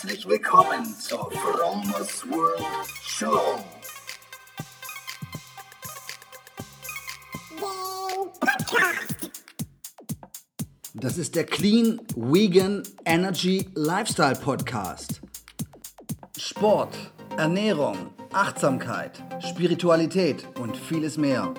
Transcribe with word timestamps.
Herzlich 0.00 0.28
willkommen 0.28 0.84
zur 0.94 1.28
Fromos 1.32 2.24
World 2.30 2.64
Show. 3.02 3.58
Das 10.94 11.18
ist 11.18 11.34
der 11.34 11.46
Clean 11.46 12.00
Vegan 12.14 12.84
Energy 13.06 13.68
Lifestyle 13.74 14.36
Podcast. 14.36 15.20
Sport, 16.36 16.96
Ernährung, 17.36 17.96
Achtsamkeit, 18.32 19.20
Spiritualität 19.40 20.46
und 20.60 20.76
vieles 20.76 21.16
mehr. 21.16 21.54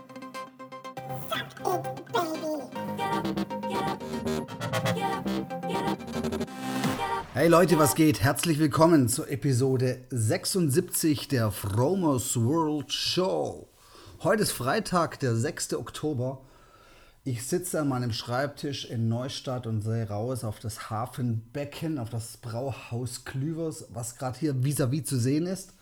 Hey 7.40 7.48
Leute, 7.48 7.80
was 7.80 7.96
geht? 7.96 8.22
Herzlich 8.22 8.60
willkommen 8.60 9.08
zur 9.08 9.32
Episode 9.32 10.02
76 10.10 11.30
der 11.30 11.52
Fromos 11.52 12.36
World 12.36 12.92
Show. 12.92 13.70
Heute 14.22 14.44
ist 14.44 14.52
Freitag, 14.52 15.22
der 15.22 15.38
6. 15.38 15.76
Oktober. 15.76 16.42
Ich 17.24 17.48
sitze 17.48 17.80
an 17.80 17.88
meinem 17.88 18.12
Schreibtisch 18.12 18.84
in 18.84 19.08
Neustadt 19.08 19.68
und 19.68 19.80
sehe 19.80 20.10
raus 20.10 20.44
auf 20.44 20.60
das 20.60 20.90
Hafenbecken, 20.90 21.98
auf 21.98 22.10
das 22.10 22.36
Brauhaus 22.36 23.24
Klüvers, 23.24 23.86
was 23.88 24.18
gerade 24.18 24.38
hier 24.38 24.56
vis-à-vis 24.56 25.04
-vis 25.04 25.06
zu 25.06 25.18
sehen 25.18 25.46
ist. 25.46 25.76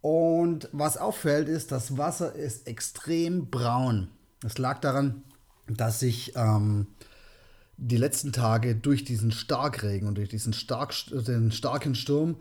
Und 0.00 0.68
was 0.72 0.96
auffällt, 0.96 1.48
ist, 1.48 1.70
das 1.70 1.96
Wasser 1.96 2.32
ist 2.32 2.66
extrem 2.66 3.50
braun. 3.50 4.08
Das 4.40 4.58
lag 4.58 4.80
daran, 4.80 5.22
dass 5.68 6.00
sich 6.00 6.32
ähm, 6.34 6.88
die 7.78 7.96
letzten 7.96 8.32
Tage 8.32 8.74
durch 8.74 9.04
diesen 9.04 9.32
Starkregen 9.32 10.08
und 10.08 10.16
durch 10.16 10.28
diesen 10.28 10.52
stark, 10.52 10.94
den 11.10 11.52
starken 11.52 11.94
Sturm 11.94 12.36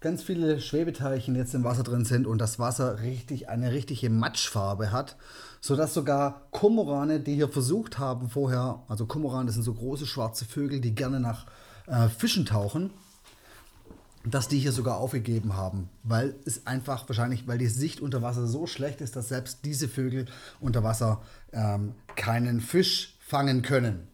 ganz 0.00 0.22
viele 0.22 0.60
Schwebeteilchen 0.60 1.36
jetzt 1.36 1.54
im 1.54 1.62
Wasser 1.62 1.82
drin 1.82 2.04
sind 2.04 2.26
und 2.26 2.38
das 2.38 2.58
Wasser 2.58 3.00
richtig 3.02 3.48
eine 3.48 3.70
richtige 3.72 4.08
Matschfarbe 4.08 4.92
hat, 4.92 5.16
sodass 5.60 5.92
sogar 5.92 6.46
Kormorane, 6.50 7.20
die 7.20 7.34
hier 7.34 7.48
versucht 7.48 7.98
haben 7.98 8.30
vorher, 8.30 8.82
also 8.88 9.06
Kormorane, 9.06 9.46
das 9.46 9.54
sind 9.54 9.64
so 9.64 9.74
große 9.74 10.06
schwarze 10.06 10.46
Vögel, 10.46 10.80
die 10.80 10.94
gerne 10.94 11.20
nach 11.20 11.46
äh, 11.86 12.08
Fischen 12.08 12.46
tauchen, 12.46 12.90
dass 14.24 14.48
die 14.48 14.58
hier 14.58 14.72
sogar 14.72 14.96
aufgegeben 14.96 15.54
haben, 15.54 15.88
weil 16.02 16.34
es 16.46 16.66
einfach 16.66 17.08
wahrscheinlich, 17.08 17.46
weil 17.46 17.58
die 17.58 17.66
Sicht 17.66 18.00
unter 18.00 18.22
Wasser 18.22 18.46
so 18.46 18.66
schlecht 18.66 19.02
ist, 19.02 19.16
dass 19.16 19.28
selbst 19.28 19.64
diese 19.64 19.88
Vögel 19.88 20.26
unter 20.60 20.82
Wasser 20.82 21.22
ähm, 21.52 21.94
keinen 22.16 22.60
Fisch 22.60 23.16
fangen 23.20 23.62
können. 23.62 24.08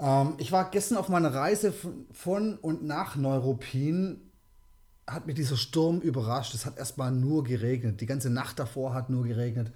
Ähm, 0.00 0.34
ich 0.38 0.50
war 0.52 0.70
gestern 0.70 0.98
auf 0.98 1.08
meiner 1.08 1.34
Reise 1.34 1.72
von 2.12 2.56
und 2.56 2.82
nach 2.84 3.16
Neuruppin. 3.16 4.20
Hat 5.06 5.26
mich 5.26 5.36
dieser 5.36 5.56
Sturm 5.56 6.00
überrascht. 6.00 6.54
Es 6.54 6.66
hat 6.66 6.78
erstmal 6.78 7.10
nur 7.10 7.44
geregnet. 7.44 8.00
Die 8.00 8.06
ganze 8.06 8.30
Nacht 8.30 8.58
davor 8.58 8.94
hat 8.94 9.10
nur 9.10 9.24
geregnet. 9.24 9.72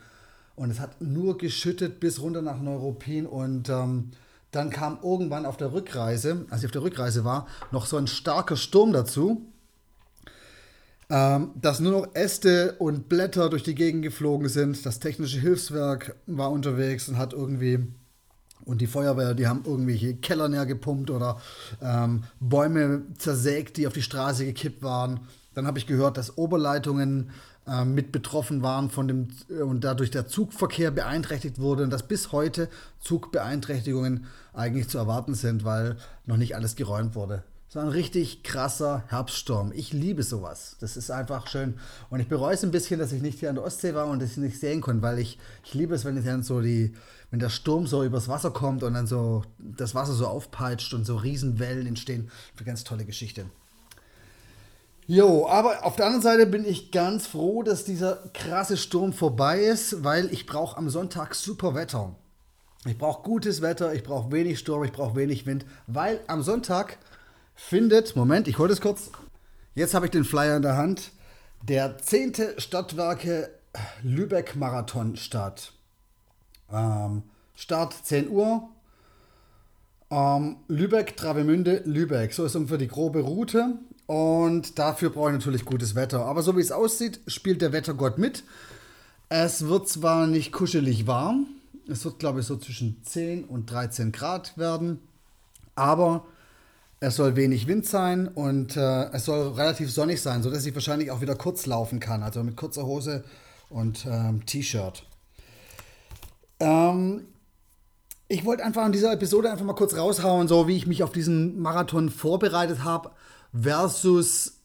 Und 0.56 0.70
es 0.70 0.80
hat 0.80 1.00
nur 1.00 1.39
geschüttet 1.39 2.00
bis 2.00 2.20
runter 2.20 2.41
nach 2.41 2.61
Neuruppin. 2.61 3.27
Und 3.27 3.69
ähm, 3.69 4.12
dann 4.52 4.70
kam 4.70 4.98
irgendwann 5.02 5.47
auf 5.47 5.56
der 5.56 5.72
Rückreise, 5.72 6.47
als 6.50 6.62
ich 6.62 6.67
auf 6.67 6.72
der 6.72 6.83
Rückreise 6.83 7.25
war, 7.25 7.48
noch 7.72 7.86
so 7.86 7.97
ein 7.97 8.06
starker 8.06 8.56
Sturm 8.56 8.92
dazu. 8.92 9.48
Ähm, 11.11 11.50
dass 11.61 11.80
nur 11.80 11.92
noch 11.92 12.14
Äste 12.14 12.77
und 12.78 13.08
Blätter 13.08 13.50
durch 13.50 13.62
die 13.62 13.75
Gegend 13.75 14.02
geflogen 14.02 14.48
sind. 14.48 14.86
Das 14.86 15.00
technische 15.00 15.39
Hilfswerk 15.39 16.17
war 16.27 16.50
unterwegs 16.50 17.08
und 17.08 17.19
hat 17.19 17.33
irgendwie 17.33 17.89
und 18.65 18.81
die 18.81 18.87
Feuerwehr, 18.87 19.34
die 19.34 19.47
haben 19.47 19.62
irgendwelche 19.65 20.15
Keller 20.15 20.48
näher 20.48 20.67
gepumpt 20.67 21.11
oder 21.11 21.41
ähm, 21.83 22.25
Bäume 22.41 23.03
zersägt, 23.19 23.77
die 23.77 23.87
auf 23.87 23.93
die 23.93 24.03
Straße 24.03 24.45
gekippt 24.45 24.83
waren. 24.83 25.20
Dann 25.55 25.67
habe 25.67 25.79
ich 25.79 25.87
gehört, 25.87 26.17
dass 26.17 26.37
Oberleitungen 26.37 27.31
äh, 27.67 27.85
mit 27.85 28.12
betroffen 28.12 28.62
waren 28.62 28.91
von 28.91 29.09
dem 29.09 29.29
äh, 29.48 29.62
und 29.62 29.85
dadurch 29.85 30.11
der 30.11 30.27
Zugverkehr 30.27 30.91
beeinträchtigt 30.91 31.58
wurde 31.58 31.85
und 31.85 31.91
dass 31.91 32.07
bis 32.07 32.33
heute 32.33 32.69
Zugbeeinträchtigungen 33.01 34.27
eigentlich 34.53 34.89
zu 34.89 34.98
erwarten 34.98 35.35
sind, 35.35 35.64
weil 35.64 35.97
noch 36.27 36.36
nicht 36.36 36.57
alles 36.57 36.77
geräumt 36.77 37.14
wurde. 37.14 37.42
So 37.74 37.80
ein 37.80 37.89
richtig 37.89 38.45
krasser 38.45 39.02
Herbststurm. 39.08 39.73
Ich 39.74 39.92
liebe 39.92 40.23
sowas. 40.23 40.77
Das 40.79 40.96
ist 40.96 41.11
einfach 41.11 41.48
schön. 41.48 41.74
Und 42.08 42.20
ich 42.20 42.29
bereue 42.29 42.55
es 42.55 42.62
ein 42.62 42.70
bisschen, 42.70 43.01
dass 43.01 43.11
ich 43.11 43.20
nicht 43.20 43.40
hier 43.40 43.48
an 43.48 43.57
der 43.57 43.64
Ostsee 43.64 43.95
war 43.95 44.07
und 44.07 44.23
das 44.23 44.36
nicht 44.36 44.61
sehen 44.61 44.80
konnte, 44.80 45.02
weil 45.02 45.18
ich, 45.18 45.40
ich 45.64 45.74
liebe 45.74 45.92
es, 45.92 46.05
wenn 46.05 46.17
ich 46.17 46.24
dann 46.24 46.45
so 46.45 46.61
die, 46.61 46.95
wenn 47.33 47.40
der 47.40 47.48
Sturm 47.48 47.89
so 47.89 48.05
übers 48.05 48.29
Wasser 48.29 48.52
kommt 48.52 48.85
und 48.85 48.95
dann 48.95 49.08
so 49.08 49.42
das 49.58 49.92
Wasser 49.92 50.12
so 50.12 50.29
aufpeitscht 50.29 50.95
und 50.95 51.05
so 51.05 51.17
Riesenwellen 51.17 51.89
entstehen. 51.89 52.30
Für 52.55 52.62
ganz 52.62 52.85
tolle 52.85 53.05
Geschichte. 53.05 53.46
Jo, 55.08 55.48
aber 55.48 55.85
auf 55.85 55.96
der 55.96 56.06
anderen 56.06 56.23
Seite 56.23 56.46
bin 56.46 56.64
ich 56.64 56.92
ganz 56.92 57.27
froh, 57.27 57.64
dass 57.64 57.85
dieser 57.85 58.23
krasse 58.35 58.77
Sturm 58.77 59.12
vorbei 59.12 59.64
ist, 59.64 60.05
weil 60.05 60.33
ich 60.33 60.46
brauche 60.46 60.79
am 60.79 60.91
Sonntag 60.91 61.35
super 61.35 61.74
Wetter. 61.74 62.14
Ich 62.86 62.98
brauche 62.98 63.24
gutes 63.24 63.62
Wetter, 63.62 63.95
ich 63.95 64.05
brauche 64.05 64.30
wenig 64.30 64.61
Sturm, 64.61 64.85
ich 64.85 64.92
brauche 64.92 65.17
wenig 65.17 65.45
Wind, 65.45 65.67
weil 65.89 66.20
am 66.29 66.42
Sonntag 66.42 66.98
findet, 67.55 68.17
Moment, 68.17 68.48
ich 68.48 68.59
hole 68.59 68.73
es 68.73 68.81
kurz. 68.81 69.11
Jetzt 69.75 69.95
habe 69.95 70.07
ich 70.07 70.13
den 70.13 70.25
Flyer 70.25 70.57
in 70.57 70.63
der 70.63 70.77
Hand. 70.77 71.13
Der 71.63 71.98
10. 71.98 72.35
Stadtwerke 72.59 73.51
Lübeck 74.03 74.57
Marathon 74.57 75.17
statt. 75.17 75.73
Ähm, 76.73 77.23
Start 77.57 77.95
10 78.05 78.29
Uhr. 78.29 78.69
Ähm, 80.11 80.57
Lübeck, 80.69 81.17
Travemünde, 81.17 81.83
Lübeck. 81.85 82.33
So 82.33 82.45
ist 82.45 82.57
ungefähr 82.57 82.79
die 82.79 82.89
grobe 82.89 83.20
Route. 83.20 83.79
Und 84.07 84.79
dafür 84.79 85.11
brauche 85.11 85.31
ich 85.31 85.35
natürlich 85.35 85.65
gutes 85.65 85.95
Wetter. 85.95 86.27
Aber 86.27 86.42
so 86.42 86.57
wie 86.57 86.61
es 86.61 86.73
aussieht, 86.73 87.21
spielt 87.27 87.63
der 87.63 87.73
Wettergott 87.73 88.19
mit. 88.19 88.45
Es 89.29 89.67
wird 89.67 89.89
zwar 89.89 90.27
nicht 90.27 90.53
kuschelig 90.53 91.07
warm. 91.07 91.47
Es 91.89 92.05
wird, 92.05 92.19
glaube 92.19 92.41
ich, 92.41 92.47
so 92.47 92.57
zwischen 92.57 93.03
10 93.03 93.45
und 93.45 93.71
13 93.71 94.13
Grad 94.13 94.57
werden. 94.59 95.01
Aber 95.75 96.27
es 97.05 97.17
soll 97.17 97.37
wenig 97.37 97.67
Wind 97.67 97.87
sein 97.87 98.29
und 98.29 98.77
äh, 98.77 99.11
es 99.13 99.27
soll 99.27 99.48
relativ 99.53 99.92
sonnig 99.92 100.23
sein, 100.23 100.42
sodass 100.42 100.65
ich 100.65 100.75
wahrscheinlich 100.75 101.11
auch 101.11 101.20
wieder 101.20 101.35
kurz 101.35 101.67
laufen 101.67 102.01
kann. 102.01 102.23
Also 102.23 102.42
mit 102.42 102.57
kurzer 102.57 102.87
Hose 102.87 103.25
und 103.69 104.07
ähm, 104.07 104.47
T-Shirt. 104.47 105.07
Ähm, 106.61 107.27
ich 108.29 108.45
wollte 108.45 108.65
einfach 108.65 108.87
in 108.87 108.92
dieser 108.92 109.13
Episode 109.13 109.51
einfach 109.51 109.65
mal 109.65 109.75
kurz 109.75 109.95
raushauen, 109.95 110.48
so 110.48 110.67
wie 110.67 110.77
ich 110.77 110.87
mich 110.87 111.03
auf 111.03 111.13
diesen 111.13 111.61
Marathon 111.61 112.09
vorbereitet 112.09 112.85
habe, 112.85 113.11
versus 113.53 114.61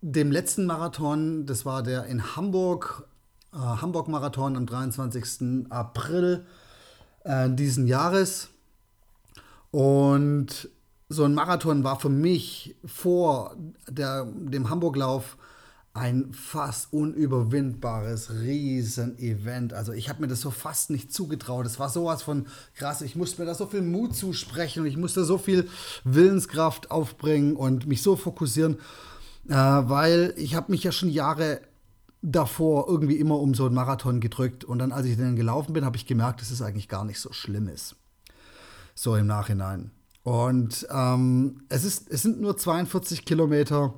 dem 0.00 0.32
letzten 0.32 0.66
Marathon. 0.66 1.46
Das 1.46 1.64
war 1.64 1.84
der 1.84 2.06
in 2.06 2.34
Hamburg, 2.34 3.06
äh, 3.52 3.58
Hamburg-Marathon 3.58 4.56
am 4.56 4.66
23. 4.66 5.70
April 5.70 6.44
äh, 7.22 7.48
diesen 7.50 7.86
Jahres. 7.86 8.48
Und 9.70 10.70
so 11.08 11.24
ein 11.24 11.34
Marathon 11.34 11.84
war 11.84 11.98
für 11.98 12.10
mich 12.10 12.76
vor 12.84 13.56
der, 13.88 14.24
dem 14.24 14.68
Hamburglauf 14.68 15.36
ein 15.94 16.32
fast 16.32 16.92
unüberwindbares 16.92 18.30
Riesen-Event. 18.40 19.72
Also 19.72 19.92
ich 19.92 20.08
habe 20.08 20.20
mir 20.20 20.28
das 20.28 20.40
so 20.40 20.50
fast 20.50 20.90
nicht 20.90 21.12
zugetraut. 21.12 21.66
Es 21.66 21.78
war 21.78 21.88
sowas 21.88 22.22
von 22.22 22.46
krass. 22.74 23.00
Ich 23.00 23.16
musste 23.16 23.40
mir 23.40 23.46
da 23.46 23.54
so 23.54 23.66
viel 23.66 23.82
Mut 23.82 24.14
zusprechen 24.14 24.80
und 24.80 24.86
ich 24.86 24.96
musste 24.96 25.24
so 25.24 25.38
viel 25.38 25.68
Willenskraft 26.04 26.90
aufbringen 26.90 27.56
und 27.56 27.86
mich 27.86 28.02
so 28.02 28.14
fokussieren, 28.14 28.76
äh, 29.48 29.54
weil 29.54 30.34
ich 30.36 30.54
habe 30.54 30.70
mich 30.70 30.84
ja 30.84 30.92
schon 30.92 31.08
Jahre 31.08 31.60
davor 32.22 32.88
irgendwie 32.88 33.16
immer 33.16 33.38
um 33.40 33.54
so 33.54 33.66
einen 33.66 33.74
Marathon 33.74 34.20
gedrückt. 34.20 34.64
Und 34.64 34.78
dann, 34.78 34.92
als 34.92 35.06
ich 35.06 35.16
dann 35.16 35.36
gelaufen 35.36 35.72
bin, 35.72 35.84
habe 35.84 35.96
ich 35.96 36.06
gemerkt, 36.06 36.40
dass 36.40 36.50
es 36.50 36.62
eigentlich 36.62 36.88
gar 36.88 37.04
nicht 37.04 37.18
so 37.18 37.32
schlimm 37.32 37.66
ist. 37.66 37.96
So 38.94 39.16
im 39.16 39.26
Nachhinein. 39.26 39.90
Und 40.22 40.86
ähm, 40.90 41.62
es, 41.68 41.84
ist, 41.84 42.10
es 42.10 42.22
sind 42.22 42.40
nur 42.40 42.56
42 42.56 43.24
Kilometer. 43.24 43.94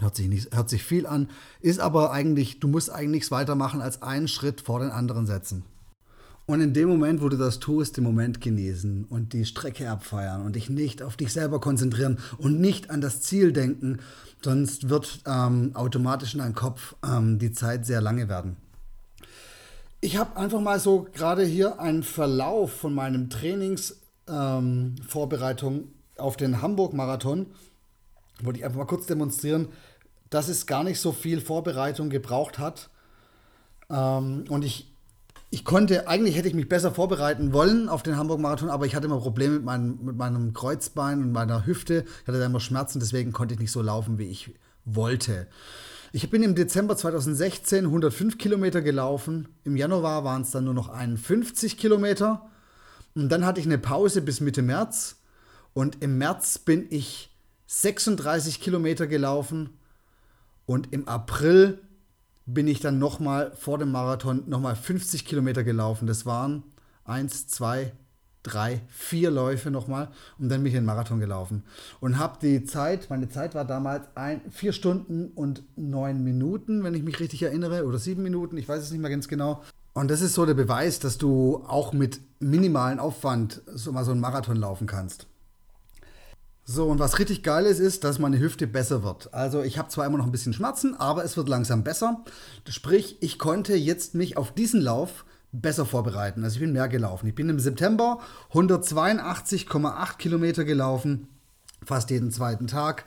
Hört 0.00 0.16
sich, 0.16 0.28
nicht, 0.28 0.54
hört 0.54 0.68
sich 0.68 0.82
viel 0.82 1.06
an, 1.06 1.28
ist 1.60 1.78
aber 1.78 2.10
eigentlich, 2.10 2.58
du 2.58 2.66
musst 2.66 2.90
eigentlich 2.90 3.10
nichts 3.10 3.30
weitermachen 3.30 3.80
als 3.80 4.02
einen 4.02 4.26
Schritt 4.26 4.62
vor 4.62 4.80
den 4.80 4.90
anderen 4.90 5.26
setzen. 5.26 5.64
Und 6.44 6.60
in 6.60 6.74
dem 6.74 6.88
Moment, 6.88 7.22
wo 7.22 7.28
du 7.28 7.36
das 7.36 7.60
tust, 7.60 7.96
den 7.96 8.04
Moment 8.04 8.40
genießen 8.40 9.04
und 9.04 9.32
die 9.32 9.44
Strecke 9.44 9.88
abfeiern 9.88 10.42
und 10.42 10.56
dich 10.56 10.68
nicht 10.68 11.02
auf 11.02 11.16
dich 11.16 11.32
selber 11.32 11.60
konzentrieren 11.60 12.18
und 12.36 12.60
nicht 12.60 12.90
an 12.90 13.00
das 13.00 13.20
Ziel 13.20 13.52
denken, 13.52 14.00
sonst 14.42 14.88
wird 14.88 15.20
ähm, 15.26 15.70
automatisch 15.74 16.34
in 16.34 16.40
deinem 16.40 16.54
Kopf 16.54 16.96
ähm, 17.06 17.38
die 17.38 17.52
Zeit 17.52 17.86
sehr 17.86 18.00
lange 18.00 18.28
werden. 18.28 18.56
Ich 20.00 20.16
habe 20.16 20.36
einfach 20.36 20.60
mal 20.60 20.80
so 20.80 21.06
gerade 21.14 21.44
hier 21.44 21.78
einen 21.78 22.02
Verlauf 22.02 22.72
von 22.72 22.92
meinem 22.92 23.30
Trainings 23.30 24.01
ähm, 24.32 24.94
Vorbereitung 25.06 25.88
auf 26.16 26.36
den 26.36 26.62
Hamburg-Marathon 26.62 27.46
wollte 28.42 28.58
ich 28.58 28.64
einfach 28.64 28.78
mal 28.78 28.86
kurz 28.86 29.06
demonstrieren, 29.06 29.68
dass 30.30 30.48
es 30.48 30.66
gar 30.66 30.84
nicht 30.84 31.00
so 31.00 31.12
viel 31.12 31.40
Vorbereitung 31.40 32.10
gebraucht 32.10 32.58
hat. 32.58 32.90
Ähm, 33.90 34.44
und 34.48 34.64
ich 34.64 34.92
ich 35.54 35.66
konnte, 35.66 36.08
eigentlich 36.08 36.34
hätte 36.34 36.48
ich 36.48 36.54
mich 36.54 36.66
besser 36.66 36.92
vorbereiten 36.92 37.52
wollen 37.52 37.90
auf 37.90 38.02
den 38.02 38.16
Hamburg-Marathon, 38.16 38.70
aber 38.70 38.86
ich 38.86 38.94
hatte 38.94 39.04
immer 39.04 39.20
Probleme 39.20 39.56
mit, 39.56 39.64
mein, 39.64 39.98
mit 40.02 40.16
meinem 40.16 40.54
Kreuzbein 40.54 41.20
und 41.20 41.30
meiner 41.30 41.66
Hüfte. 41.66 42.06
Ich 42.22 42.26
hatte 42.26 42.38
da 42.38 42.46
immer 42.46 42.58
Schmerzen, 42.58 43.00
deswegen 43.00 43.32
konnte 43.32 43.52
ich 43.52 43.60
nicht 43.60 43.70
so 43.70 43.82
laufen, 43.82 44.16
wie 44.16 44.28
ich 44.28 44.54
wollte. 44.86 45.46
Ich 46.10 46.30
bin 46.30 46.42
im 46.42 46.54
Dezember 46.54 46.96
2016 46.96 47.84
105 47.84 48.38
Kilometer 48.38 48.80
gelaufen. 48.80 49.48
Im 49.64 49.76
Januar 49.76 50.24
waren 50.24 50.40
es 50.40 50.52
dann 50.52 50.64
nur 50.64 50.72
noch 50.72 50.88
51 50.88 51.76
Kilometer. 51.76 52.46
Und 53.14 53.28
dann 53.28 53.44
hatte 53.44 53.60
ich 53.60 53.66
eine 53.66 53.78
Pause 53.78 54.22
bis 54.22 54.40
Mitte 54.40 54.62
März. 54.62 55.16
Und 55.74 56.02
im 56.02 56.18
März 56.18 56.58
bin 56.58 56.86
ich 56.90 57.30
36 57.66 58.60
Kilometer 58.60 59.06
gelaufen. 59.06 59.70
Und 60.66 60.92
im 60.92 61.08
April 61.08 61.80
bin 62.46 62.68
ich 62.68 62.80
dann 62.80 62.98
nochmal 62.98 63.52
vor 63.54 63.78
dem 63.78 63.92
Marathon 63.92 64.48
nochmal 64.48 64.76
50 64.76 65.24
Kilometer 65.24 65.64
gelaufen. 65.64 66.06
Das 66.06 66.26
waren 66.26 66.64
eins, 67.04 67.46
zwei, 67.46 67.92
drei, 68.42 68.82
vier 68.88 69.30
Läufe 69.30 69.70
nochmal 69.70 70.08
und 70.38 70.48
dann 70.48 70.60
bin 70.60 70.66
ich 70.66 70.74
den 70.74 70.84
Marathon 70.84 71.20
gelaufen. 71.20 71.62
Und 72.00 72.18
habe 72.18 72.38
die 72.42 72.64
Zeit, 72.64 73.08
meine 73.10 73.28
Zeit 73.28 73.54
war 73.54 73.64
damals 73.64 74.06
ein, 74.16 74.40
vier 74.50 74.72
Stunden 74.72 75.28
und 75.28 75.62
neun 75.76 76.24
Minuten, 76.24 76.82
wenn 76.82 76.94
ich 76.94 77.02
mich 77.02 77.20
richtig 77.20 77.42
erinnere, 77.42 77.84
oder 77.84 77.98
sieben 77.98 78.22
Minuten, 78.22 78.56
ich 78.56 78.68
weiß 78.68 78.82
es 78.82 78.90
nicht 78.90 79.00
mehr 79.00 79.10
ganz 79.10 79.28
genau. 79.28 79.62
Und 79.94 80.10
das 80.10 80.22
ist 80.22 80.34
so 80.34 80.46
der 80.46 80.54
Beweis, 80.54 80.98
dass 81.00 81.18
du 81.18 81.64
auch 81.66 81.92
mit 81.92 82.20
minimalen 82.40 82.98
Aufwand 82.98 83.62
so 83.66 83.92
mal 83.92 84.04
so 84.04 84.12
einen 84.12 84.20
Marathon 84.20 84.56
laufen 84.56 84.86
kannst. 84.86 85.26
So, 86.64 86.86
und 86.86 87.00
was 87.00 87.18
richtig 87.18 87.42
geil 87.42 87.66
ist, 87.66 87.80
ist, 87.80 88.04
dass 88.04 88.20
meine 88.20 88.38
Hüfte 88.38 88.66
besser 88.66 89.02
wird. 89.02 89.34
Also 89.34 89.62
ich 89.62 89.78
habe 89.78 89.88
zwar 89.88 90.06
immer 90.06 90.18
noch 90.18 90.26
ein 90.26 90.32
bisschen 90.32 90.52
Schmerzen, 90.52 90.94
aber 90.94 91.24
es 91.24 91.36
wird 91.36 91.48
langsam 91.48 91.82
besser. 91.82 92.24
Sprich, 92.68 93.16
ich 93.20 93.38
konnte 93.38 93.74
jetzt 93.74 94.14
mich 94.14 94.36
auf 94.36 94.52
diesen 94.52 94.80
Lauf 94.80 95.24
besser 95.50 95.84
vorbereiten. 95.84 96.44
Also 96.44 96.54
ich 96.54 96.60
bin 96.60 96.72
mehr 96.72 96.88
gelaufen. 96.88 97.26
Ich 97.26 97.34
bin 97.34 97.48
im 97.48 97.58
September 97.58 98.20
182,8 98.52 100.16
Kilometer 100.18 100.64
gelaufen, 100.64 101.28
fast 101.84 102.10
jeden 102.10 102.30
zweiten 102.30 102.68
Tag. 102.68 103.04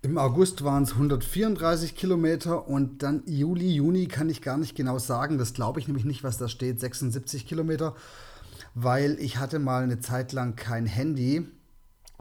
Im 0.00 0.16
August 0.16 0.62
waren 0.62 0.84
es 0.84 0.92
134 0.92 1.96
Kilometer 1.96 2.68
und 2.68 3.02
dann 3.02 3.24
Juli, 3.26 3.68
Juni 3.74 4.06
kann 4.06 4.30
ich 4.30 4.42
gar 4.42 4.56
nicht 4.56 4.76
genau 4.76 4.98
sagen. 4.98 5.38
Das 5.38 5.54
glaube 5.54 5.80
ich 5.80 5.88
nämlich 5.88 6.04
nicht, 6.04 6.22
was 6.22 6.38
da 6.38 6.46
steht, 6.46 6.78
76 6.78 7.46
Kilometer, 7.46 7.96
weil 8.74 9.18
ich 9.18 9.38
hatte 9.38 9.58
mal 9.58 9.82
eine 9.82 9.98
Zeit 9.98 10.32
lang 10.32 10.54
kein 10.54 10.86
Handy. 10.86 11.48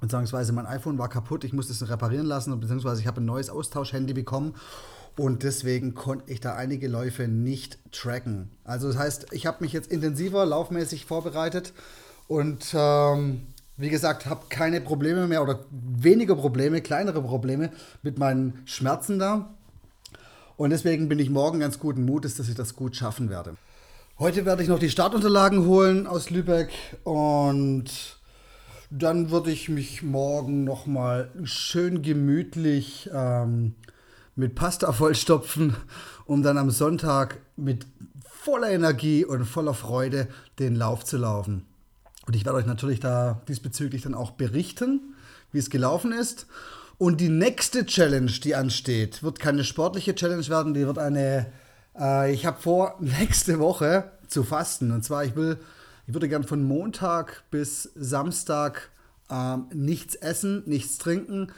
Beziehungsweise 0.01 0.53
mein 0.53 0.65
iPhone 0.65 0.97
war 0.97 1.07
kaputt, 1.07 1.43
ich 1.43 1.53
musste 1.53 1.73
es 1.73 1.87
reparieren 1.87 2.25
lassen, 2.25 2.59
beziehungsweise 2.59 3.01
ich 3.01 3.07
habe 3.07 3.21
ein 3.21 3.25
neues 3.25 3.51
Austauschhandy 3.51 4.13
bekommen. 4.13 4.55
Und 5.15 5.43
deswegen 5.43 5.93
konnte 5.93 6.31
ich 6.31 6.39
da 6.39 6.55
einige 6.55 6.87
Läufe 6.87 7.27
nicht 7.27 7.77
tracken. 7.91 8.51
Also 8.63 8.87
das 8.87 8.97
heißt, 8.97 9.27
ich 9.33 9.45
habe 9.45 9.63
mich 9.63 9.73
jetzt 9.73 9.91
intensiver 9.91 10.45
laufmäßig 10.47 11.05
vorbereitet. 11.05 11.73
Und 12.27 12.73
ähm, 12.73 13.47
wie 13.77 13.89
gesagt, 13.89 14.25
habe 14.25 14.45
keine 14.49 14.81
Probleme 14.81 15.27
mehr 15.27 15.43
oder 15.43 15.59
weniger 15.69 16.35
Probleme, 16.35 16.81
kleinere 16.81 17.21
Probleme 17.21 17.71
mit 18.01 18.17
meinen 18.17 18.61
Schmerzen 18.65 19.19
da. 19.19 19.53
Und 20.57 20.71
deswegen 20.71 21.07
bin 21.07 21.19
ich 21.19 21.29
morgen 21.29 21.59
ganz 21.59 21.77
guten 21.77 22.03
Mutes, 22.03 22.35
dass 22.35 22.49
ich 22.49 22.55
das 22.55 22.75
gut 22.75 22.95
schaffen 22.95 23.29
werde. 23.29 23.55
Heute 24.17 24.45
werde 24.45 24.63
ich 24.63 24.69
noch 24.69 24.79
die 24.79 24.89
Startunterlagen 24.89 25.67
holen 25.67 26.07
aus 26.07 26.31
Lübeck 26.31 26.71
und 27.03 27.85
dann 28.89 29.29
würde 29.29 29.51
ich 29.51 29.69
mich 29.69 30.01
morgen 30.01 30.63
nochmal 30.63 31.29
schön 31.43 32.01
gemütlich 32.01 33.11
ähm, 33.13 33.75
mit 34.35 34.55
Pasta 34.55 34.91
vollstopfen, 34.91 35.75
um 36.25 36.41
dann 36.41 36.57
am 36.57 36.71
Sonntag 36.71 37.37
mit 37.55 37.85
voller 38.27 38.71
Energie 38.71 39.23
und 39.23 39.45
voller 39.45 39.75
Freude 39.75 40.27
den 40.57 40.75
Lauf 40.75 41.05
zu 41.05 41.17
laufen. 41.17 41.67
Und 42.27 42.35
ich 42.35 42.45
werde 42.45 42.59
euch 42.59 42.65
natürlich 42.65 42.99
da 42.99 43.41
diesbezüglich 43.47 44.03
dann 44.03 44.13
auch 44.13 44.31
berichten, 44.31 45.15
wie 45.51 45.59
es 45.59 45.69
gelaufen 45.69 46.11
ist. 46.11 46.45
Und 46.99 47.21
die 47.21 47.29
nächste 47.29 47.85
Challenge, 47.85 48.31
die 48.31 48.53
ansteht, 48.53 49.23
wird 49.23 49.39
keine 49.39 49.63
sportliche 49.63 50.13
Challenge 50.13 50.47
werden, 50.47 50.73
die 50.73 50.85
wird 50.85 50.99
eine, 50.99 51.47
äh, 51.97 52.31
ich 52.31 52.45
habe 52.45 52.61
vor, 52.61 52.97
nächste 52.99 53.59
Woche 53.59 54.11
zu 54.27 54.43
fasten. 54.43 54.91
Und 54.91 55.03
zwar, 55.03 55.25
ich 55.25 55.35
will 55.35 55.57
ich 56.07 56.13
würde 56.13 56.29
gern 56.29 56.45
von 56.45 56.63
Montag 56.63 57.43
bis 57.51 57.91
Samstag 57.95 58.91
ähm, 59.29 59.65
nichts 59.73 60.15
essen, 60.15 60.63
nichts 60.65 60.97
trinken. 60.97 61.51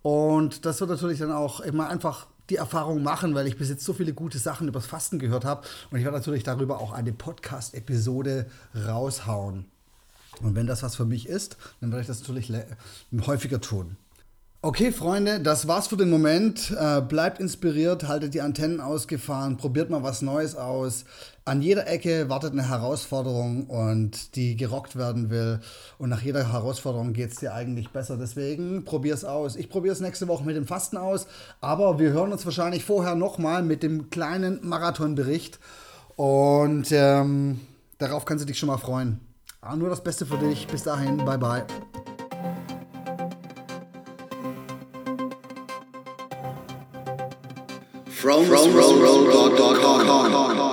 Und 0.00 0.64
das 0.64 0.80
wird 0.80 0.88
natürlich 0.88 1.18
dann 1.18 1.32
auch 1.32 1.60
immer 1.60 1.90
einfach 1.90 2.26
die 2.48 2.56
Erfahrung 2.56 3.02
machen, 3.02 3.34
weil 3.34 3.46
ich 3.46 3.58
bis 3.58 3.68
jetzt 3.68 3.84
so 3.84 3.92
viele 3.92 4.14
gute 4.14 4.38
Sachen 4.38 4.68
über 4.68 4.80
das 4.80 4.88
Fasten 4.88 5.18
gehört 5.18 5.44
habe. 5.44 5.66
Und 5.90 5.98
ich 5.98 6.04
werde 6.04 6.16
natürlich 6.16 6.44
darüber 6.44 6.80
auch 6.80 6.92
eine 6.92 7.12
Podcast-Episode 7.12 8.46
raushauen. 8.74 9.66
Und 10.40 10.54
wenn 10.54 10.66
das 10.66 10.82
was 10.82 10.96
für 10.96 11.04
mich 11.04 11.28
ist, 11.28 11.56
dann 11.80 11.90
werde 11.90 12.02
ich 12.02 12.06
das 12.06 12.20
natürlich 12.20 12.52
häufiger 13.26 13.60
tun. 13.60 13.96
Okay, 14.62 14.92
Freunde, 14.92 15.40
das 15.40 15.68
war's 15.68 15.86
für 15.86 15.96
den 15.96 16.10
Moment. 16.10 16.70
Äh, 16.78 17.00
bleibt 17.00 17.40
inspiriert, 17.40 18.06
haltet 18.08 18.34
die 18.34 18.42
Antennen 18.42 18.82
ausgefahren, 18.82 19.56
probiert 19.56 19.88
mal 19.88 20.02
was 20.02 20.20
Neues 20.20 20.54
aus. 20.54 21.06
An 21.46 21.62
jeder 21.62 21.86
Ecke 21.86 22.28
wartet 22.28 22.52
eine 22.52 22.68
Herausforderung 22.68 23.68
und 23.68 24.36
die 24.36 24.56
gerockt 24.56 24.96
werden 24.96 25.30
will. 25.30 25.60
Und 25.96 26.10
nach 26.10 26.20
jeder 26.20 26.52
Herausforderung 26.52 27.14
geht 27.14 27.30
es 27.30 27.36
dir 27.38 27.54
eigentlich 27.54 27.88
besser. 27.88 28.18
Deswegen 28.18 28.84
probier's 28.84 29.24
aus. 29.24 29.56
Ich 29.56 29.70
probiere 29.70 29.94
es 29.94 30.00
nächste 30.00 30.28
Woche 30.28 30.44
mit 30.44 30.56
dem 30.56 30.66
Fasten 30.66 30.98
aus, 30.98 31.26
aber 31.62 31.98
wir 31.98 32.10
hören 32.10 32.30
uns 32.30 32.44
wahrscheinlich 32.44 32.84
vorher 32.84 33.14
nochmal 33.14 33.62
mit 33.62 33.82
dem 33.82 34.10
kleinen 34.10 34.60
Marathonbericht. 34.62 35.58
Und 36.16 36.88
ähm, 36.90 37.60
darauf 37.96 38.26
kannst 38.26 38.42
du 38.42 38.46
dich 38.46 38.58
schon 38.58 38.66
mal 38.66 38.76
freuen. 38.76 39.29
Aber 39.60 39.76
nur 39.76 39.90
das 39.90 40.02
Beste 40.02 40.24
für 40.26 40.38
dich. 40.38 40.66
Bis 40.66 40.82
dahin, 40.82 41.18
bye 41.24 41.38
bye. 41.38 41.64
from, 48.20 48.44
from, 48.44 48.70
from, 48.70 48.72
from, 48.72 49.30
from, 49.30 49.56
from, 49.56 49.80
from, 49.80 50.56
from 50.56 50.69